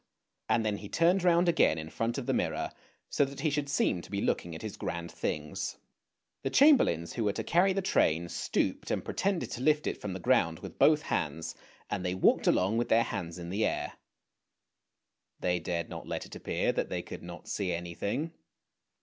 "and 0.49 0.65
then 0.65 0.77
he 0.77 0.89
turned 0.89 1.23
round 1.23 1.47
again 1.47 1.77
in 1.77 1.87
front 1.87 2.17
of 2.17 2.25
the 2.25 2.33
mirror, 2.33 2.71
so 3.11 3.23
that 3.23 3.41
he 3.41 3.51
should 3.51 3.69
seem 3.69 4.01
to 4.01 4.09
be 4.09 4.19
looking 4.19 4.55
at 4.55 4.63
his 4.63 4.75
grand 4.75 5.11
things. 5.11 5.77
The 6.41 6.49
chamberlains 6.49 7.13
who 7.13 7.23
were 7.23 7.33
to 7.33 7.43
carry 7.43 7.71
the 7.71 7.83
train 7.83 8.27
stooped 8.27 8.89
and 8.89 9.05
pretended 9.05 9.51
to 9.51 9.61
lift 9.61 9.85
it 9.85 10.01
from 10.01 10.13
the 10.13 10.19
ground 10.19 10.57
with 10.57 10.79
both 10.79 11.03
hands, 11.03 11.53
and 11.87 12.03
they 12.03 12.15
walked 12.15 12.47
along 12.47 12.79
with 12.79 12.89
their 12.89 13.03
hands 13.03 13.37
in 13.37 13.51
the 13.51 13.63
air. 13.63 13.93
They 15.39 15.59
dared 15.59 15.87
not 15.87 16.07
let 16.07 16.25
it 16.25 16.35
appear 16.35 16.71
that 16.71 16.89
they 16.89 17.03
could 17.03 17.21
not 17.21 17.47
see 17.47 17.71
anything. 17.71 18.33